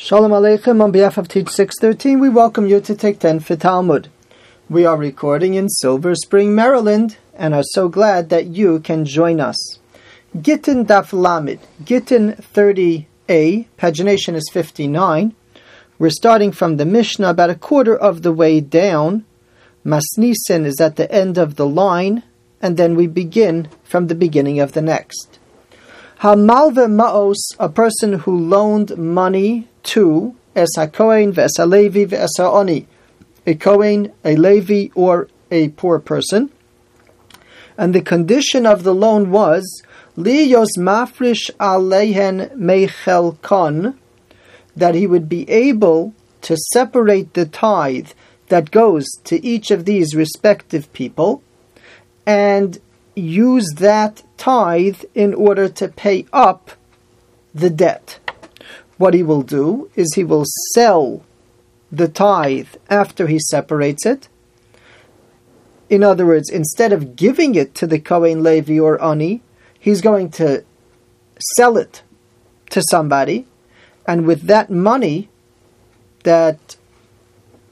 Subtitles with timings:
[0.00, 4.08] Shalom Aleichem, on behalf of Teach 613, we welcome you to Take 10 for Talmud.
[4.70, 9.40] We are recording in Silver Spring, Maryland, and are so glad that you can join
[9.40, 9.56] us.
[10.40, 15.34] Gittin Daf Lamed, Gittin 30a, pagination is 59.
[15.98, 19.24] We're starting from the Mishnah about a quarter of the way down.
[19.84, 22.22] Masnisen is at the end of the line,
[22.62, 25.40] and then we begin from the beginning of the next.
[26.20, 32.86] Hamalve Maos, a person who loaned money to Es HaKohen, Ves HaLevi, Ves HaOni,
[33.46, 36.50] a Kohen, a Levi, or a poor person.
[37.76, 39.82] And the condition of the loan was
[40.16, 43.98] Liyos Mafrish Alehen Mechel Kon,
[44.74, 48.10] that he would be able to separate the tithe
[48.48, 51.42] that goes to each of these respective people
[52.26, 52.78] and
[53.14, 56.72] use that tithe in order to pay up
[57.54, 58.18] the debt
[58.98, 60.44] what he will do is he will
[60.74, 61.22] sell
[61.90, 64.28] the tithe after he separates it.
[65.88, 69.40] In other words, instead of giving it to the Kohen Levi or Ani,
[69.78, 70.64] he's going to
[71.56, 72.02] sell it
[72.70, 73.46] to somebody,
[74.06, 75.30] and with that money
[76.24, 76.76] that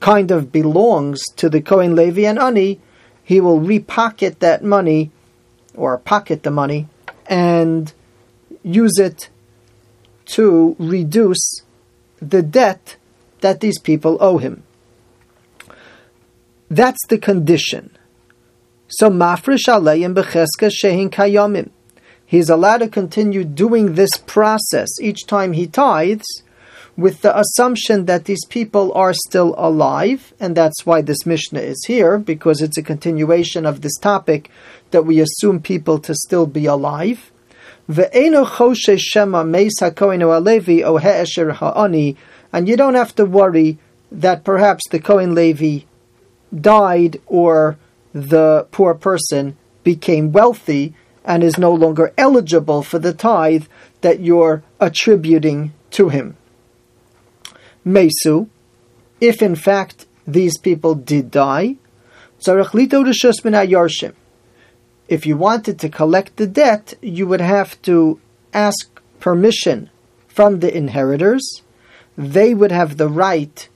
[0.00, 2.80] kind of belongs to the Kohen Levi and Ani,
[3.24, 5.10] he will repocket that money
[5.74, 6.88] or pocket the money
[7.26, 7.92] and
[8.62, 9.30] use it
[10.32, 11.62] to reduce
[12.20, 12.96] the debt
[13.40, 14.62] that these people owe him.
[16.70, 17.96] That's the condition.
[18.88, 21.70] So mafresh aleim becheska shehin kayamim.
[22.24, 26.42] He's allowed to continue doing this process each time he tithes
[26.96, 31.84] with the assumption that these people are still alive, and that's why this Mishnah is
[31.86, 34.50] here, because it's a continuation of this topic
[34.90, 37.31] that we assume people to still be alive.
[37.90, 42.16] Ve'eno choshe shema meis hakohen Levi o he'esher ha'ani,
[42.52, 43.78] and you don't have to worry
[44.10, 45.80] that perhaps the Kohen Levi
[46.54, 47.78] died or
[48.12, 50.94] the poor person became wealthy
[51.24, 53.64] and is no longer eligible for the tithe
[54.02, 56.36] that you're attributing to him.
[57.84, 58.48] Mesu,
[59.20, 61.76] if in fact these people did die,
[62.40, 64.14] tzarech lito rishus yarshim
[65.08, 68.20] if you wanted to collect the debt, you would have to
[68.52, 69.90] ask permission
[70.28, 71.62] from the inheritors.
[72.16, 73.68] They would have the right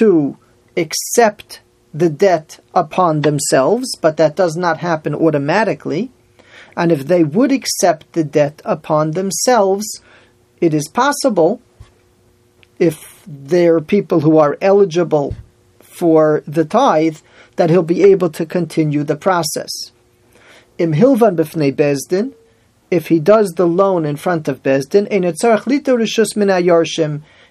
[0.00, 0.36] to
[0.76, 1.60] accept
[1.92, 6.10] the debt upon themselves, but that does not happen automatically.
[6.76, 9.86] And if they would accept the debt upon themselves,
[10.60, 11.60] it is possible,
[12.78, 15.34] if there are people who are eligible
[15.80, 17.18] for the tithe,
[17.56, 19.92] that he'll be able to continue the process
[20.80, 22.32] im hilvan b'fnei bezdin,
[22.90, 25.06] if he does the loan in front of bezdin,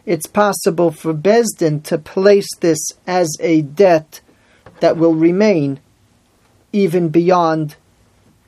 [0.06, 4.22] it's possible for bezdin to place this as a debt
[4.80, 5.80] that will remain
[6.74, 7.76] even beyond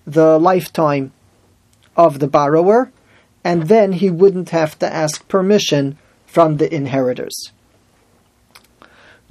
[0.07, 1.11] the lifetime
[1.95, 2.91] of the borrower,
[3.43, 7.51] and then he wouldn't have to ask permission from the inheritors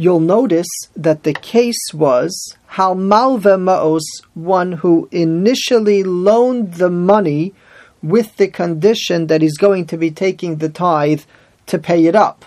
[0.00, 0.66] you'll notice
[0.97, 7.53] that the case was how Malva Maos, one who initially loaned the money
[8.03, 11.21] with the condition that he's going to be taking the tithe
[11.66, 12.47] to pay it up.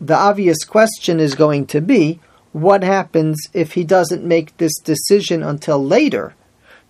[0.00, 2.20] The obvious question is going to be
[2.52, 6.36] what happens if he doesn't make this decision until later?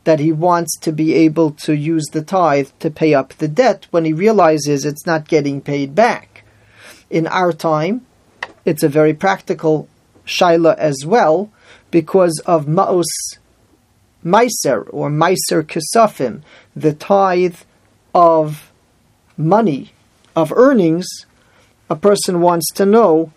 [0.05, 3.87] That he wants to be able to use the tithe to pay up the debt
[3.91, 6.45] when he realizes it's not getting paid back.
[7.09, 8.05] In our time,
[8.65, 9.89] it's a very practical
[10.27, 11.51] shaila as well
[11.91, 13.05] because of ma'os
[14.25, 16.43] meiser or meiser kesafim,
[16.75, 17.59] the tithe
[18.15, 18.73] of
[19.37, 19.93] money,
[20.35, 21.07] of earnings.
[21.91, 23.33] A person wants to know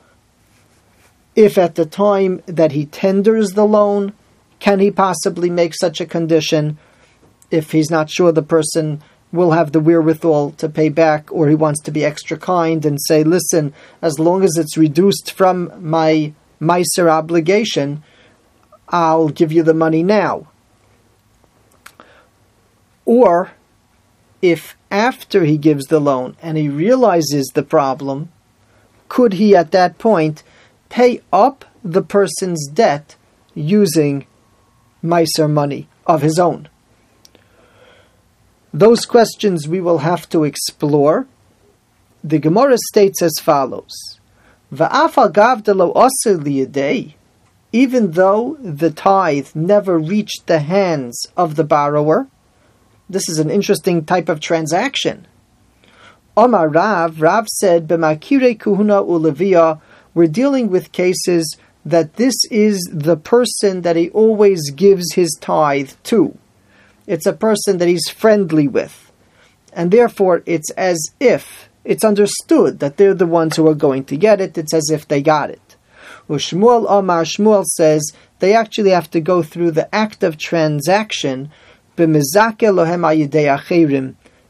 [1.36, 4.14] if at the time that he tenders the loan,
[4.60, 6.78] can he possibly make such a condition
[7.52, 11.56] if he's not sure the person will have the wherewithal to pay back, or he
[11.56, 16.34] wants to be extra kind and say, listen, as long as it's reduced from my
[16.62, 18.04] Meiser obligation,
[18.90, 20.48] I'll give you the money now.
[23.06, 23.52] Or
[24.42, 28.30] if after he gives the loan and he realizes the problem,
[29.10, 30.44] could he at that point
[30.90, 33.16] pay up the person's debt
[33.54, 34.26] using
[35.04, 36.70] Meiser money of his own?
[38.74, 41.28] Those questions we will have to explore.
[42.24, 44.20] The Gemara states as follows:
[47.72, 52.28] even though the tithe never reached the hands of the borrower,
[53.10, 55.26] this is an interesting type of transaction.
[56.36, 59.80] Omar Rav, Rav said, B'makire kuhuna ulevia,
[60.14, 65.92] we're dealing with cases that this is the person that he always gives his tithe
[66.04, 66.38] to.
[67.08, 69.12] It's a person that he's friendly with.
[69.74, 74.18] And therefore, it's as if it's understood that they're the ones who are going to
[74.18, 74.58] get it.
[74.58, 75.78] It's as if they got it.
[76.30, 81.50] Shmuel Omar Shmuel says they actually have to go through the act of transaction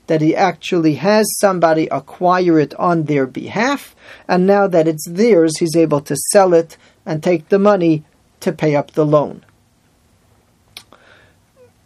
[0.08, 3.96] that he actually has somebody acquire it on their behalf,
[4.28, 8.04] and now that it's theirs, he's able to sell it and take the money
[8.40, 9.46] to pay up the loan.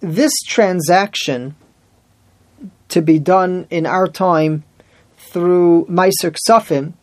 [0.01, 1.55] This transaction
[2.89, 4.63] to be done in our time
[5.15, 6.93] through Meiser Ksafim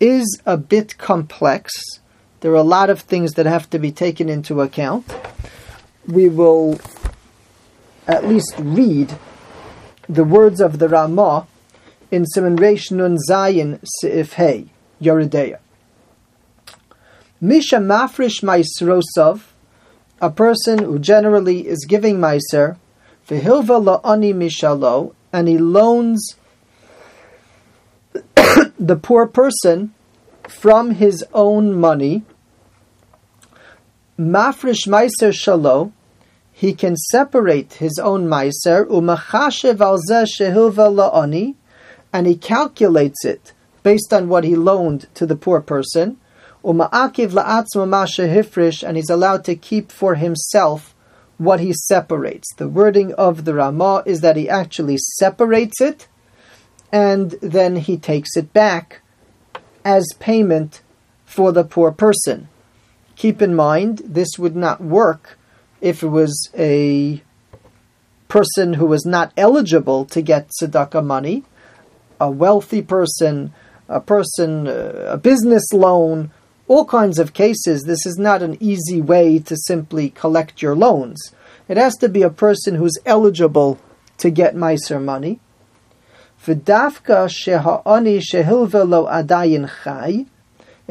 [0.00, 1.72] is a bit complex.
[2.40, 5.06] There are a lot of things that have to be taken into account.
[6.08, 6.80] We will
[8.08, 9.16] at least read
[10.08, 11.46] the words of the Ramah
[12.10, 15.60] in Simon Reish Nun Zayin Seif Hey, Yoreh De'ah.
[17.40, 19.42] Misha Mafrish Maisrosov,
[20.20, 22.76] a person who generally is giving Meiser,
[23.26, 26.36] Vihilva La'ani Mishalo, and he loans
[28.78, 29.92] the poor person
[30.48, 32.22] from his own money,
[34.18, 35.92] mafresh meiser shalo,
[36.52, 41.54] he can separate his own meiser umachashev al shehilva la'ani,
[42.12, 46.16] and he calculates it based on what he loaned to the poor person.
[46.64, 50.94] Uma'akiv la'atzma hifrish, and he's allowed to keep for himself
[51.38, 52.52] what he separates.
[52.54, 56.08] The wording of the Ramah is that he actually separates it
[56.92, 59.00] and then he takes it back
[59.84, 60.82] as payment
[61.24, 62.48] for the poor person.
[63.16, 65.38] Keep in mind, this would not work
[65.80, 67.22] if it was a
[68.28, 71.44] person who was not eligible to get tzedakah money,
[72.20, 73.52] a wealthy person,
[73.88, 76.30] a person, uh, a business loan,
[76.68, 77.82] all kinds of cases.
[77.82, 81.32] This is not an easy way to simply collect your loans.
[81.66, 83.80] It has to be a person who's eligible
[84.18, 85.40] to get Meiser money.
[86.46, 86.68] It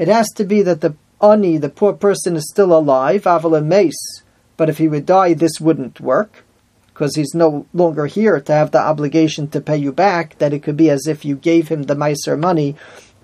[0.07, 4.23] has to be that the ani, the poor person, is still alive, aval mace.
[4.57, 6.43] But if he would die, this wouldn't work
[6.87, 10.37] because he's no longer here to have the obligation to pay you back.
[10.39, 12.75] That it could be as if you gave him the meiser money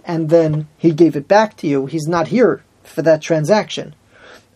[0.05, 1.85] and then he gave it back to you.
[1.85, 3.95] He's not here for that transaction.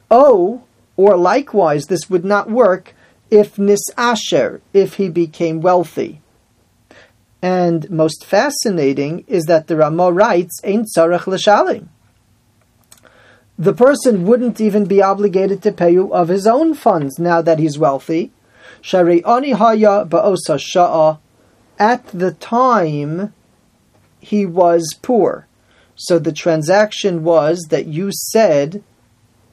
[0.10, 0.64] Oh,
[0.96, 2.94] or likewise, this would not work
[3.30, 6.22] if nisasher, if he became wealthy.
[7.42, 11.90] And most fascinating is that the Ramah writes, "Ein tzarech l'shalim."
[13.60, 17.60] The person wouldn't even be obligated to pay you of his own funds now that
[17.60, 18.32] he's wealthy.
[18.82, 21.18] Shari ani haya ba'osa sha'a.
[21.80, 23.34] At the time,
[24.20, 25.48] he was poor.
[25.96, 28.84] So the transaction was that you said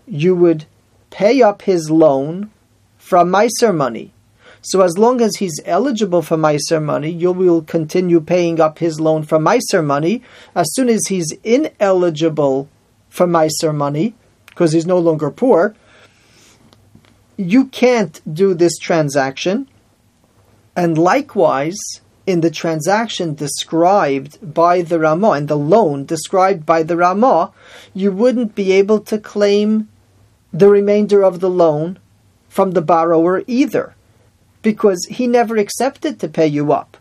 [0.07, 0.67] you would
[1.11, 2.51] pay up his loan
[2.99, 4.13] from Meiser money.
[4.61, 8.99] So as long as he's eligible for Meiser money, you will continue paying up his
[8.99, 10.23] loan from Meiser money.
[10.55, 12.69] As soon as he's ineligible
[13.11, 14.15] for Meiser money,
[14.47, 15.75] because he's no longer poor,
[17.37, 19.69] you can't do this transaction.
[20.77, 21.79] And likewise,
[22.27, 27.53] in the transaction described by the Ramah, in the loan described by the Ramah,
[27.93, 29.89] you wouldn't be able to claim
[30.53, 31.99] the remainder of the loan
[32.49, 33.95] from the borrower either
[34.63, 36.97] because he never accepted to pay you up.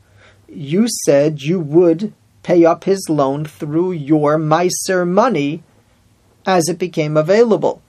[0.50, 2.14] You said you would
[2.44, 5.64] pay up his loan through your meiser money
[6.46, 7.82] as it became available.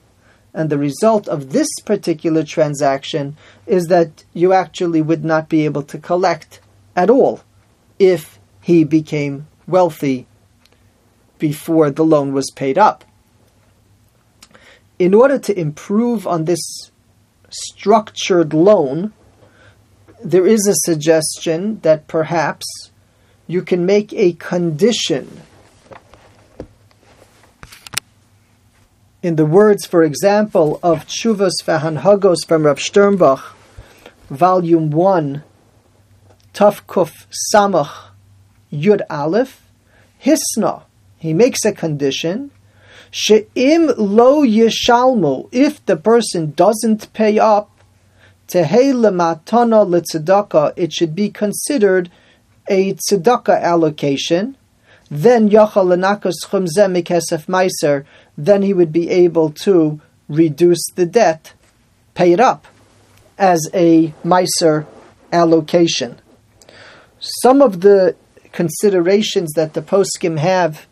[0.53, 3.35] And the result of this particular transaction
[3.67, 6.61] is that you actually would not be able to collect
[6.95, 7.41] at all
[7.99, 10.27] if he became wealthy
[11.39, 13.03] before the loan was paid up.
[14.97, 16.91] In order to improve on this
[17.49, 19.13] structured loan,
[20.23, 22.65] there is a suggestion that perhaps
[23.47, 25.41] you can make a condition.
[29.21, 33.53] In the words, for example, of Chuvas Vahanhagos from Rav Sternbuch,
[34.29, 35.43] Volume 1,
[36.55, 38.11] Tafkuf Samach
[38.71, 39.61] Yud Aleph,
[40.23, 40.83] Hisna,
[41.17, 42.49] he makes a condition,
[43.11, 47.69] She'im lo yishalmu, if the person doesn't pay up,
[48.47, 52.09] tehei lematana letzedakah, it should be considered
[52.69, 54.55] a tzedakah allocation.
[55.11, 58.05] Then yachal lenakas chumzeh mikesef meiser,
[58.37, 61.51] then he would be able to reduce the debt,
[62.13, 62.65] pay it up
[63.37, 64.85] as a meiser
[65.33, 66.17] allocation.
[67.19, 68.15] Some of the
[68.55, 70.87] considerations that the poskim have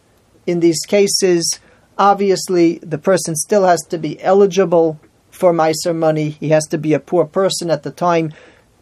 [0.46, 1.60] in these cases.
[1.98, 5.00] Obviously, the person still has to be eligible
[5.32, 6.32] for Meiser money.
[6.32, 8.34] He has to be a poor person at the time.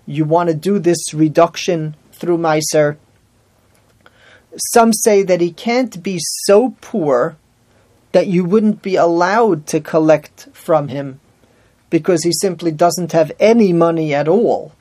[0.08, 2.98] You want to do this reduction through Meiser.
[4.74, 7.38] Some say that he can't be so poor
[8.12, 11.20] that you wouldn't be allowed to collect from him
[11.90, 14.74] because he simply doesn't have any money at all.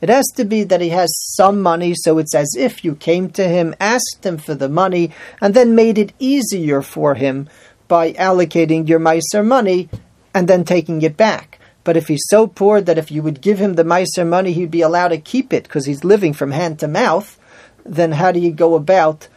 [0.00, 3.30] It has to be that he has some money, so it's as if you came
[3.30, 5.10] to him, asked him for the money,
[5.40, 7.48] and then made it easier for him
[7.88, 9.88] by allocating your Meiser money
[10.34, 11.58] and then taking it back.
[11.82, 14.70] But if he's so poor that if you would give him the Meiser money, he'd
[14.70, 17.38] be allowed to keep it because he's living from hand to mouth,
[17.84, 19.28] then how do you go about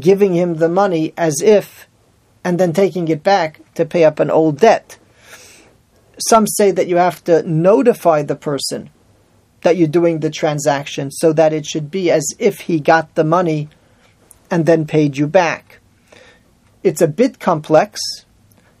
[0.00, 1.86] giving him the money as if
[2.42, 4.98] and then taking it back to pay up an old debt?
[6.28, 8.90] Some say that you have to notify the person
[9.62, 13.24] that you're doing the transaction so that it should be as if he got the
[13.24, 13.68] money
[14.50, 15.78] and then paid you back.
[16.82, 18.00] It's a bit complex,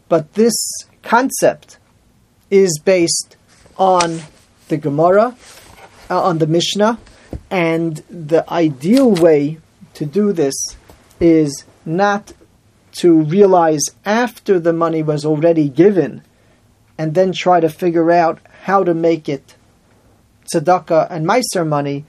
[0.08, 0.54] but this
[1.02, 1.78] concept
[2.50, 3.36] is based
[3.76, 4.20] on
[4.68, 5.36] the Gemara,
[6.08, 6.98] uh, on the Mishnah,
[7.50, 9.58] and the ideal way
[9.94, 10.54] to do this
[11.20, 12.32] is not
[12.92, 16.22] to realize after the money was already given
[16.98, 19.54] and then try to figure out how to make it
[20.52, 22.04] tzedakah and meiser money,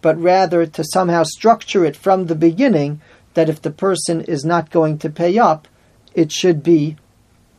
[0.00, 3.00] but rather to somehow structure it from the beginning
[3.34, 5.68] that if the person is not going to pay up,
[6.14, 6.96] it should be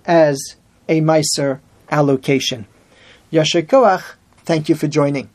[0.05, 0.55] as
[0.87, 2.65] a meiser allocation.
[3.31, 5.29] Yasher Koach, thank you for joining.